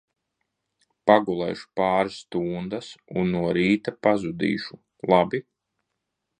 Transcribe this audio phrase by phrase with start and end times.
[1.09, 2.89] Pagulēšu pāris stundas,
[3.25, 4.83] un no rīta pazudīšu,
[5.15, 5.47] labi?